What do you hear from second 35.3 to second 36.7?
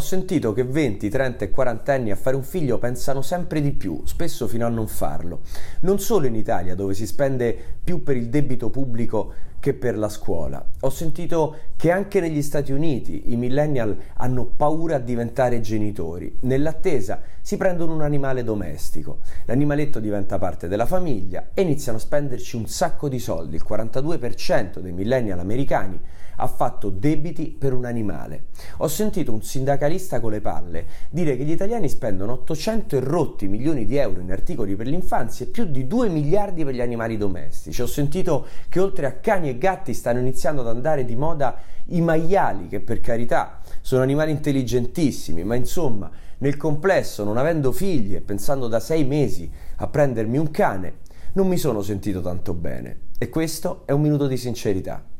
e più di 2 miliardi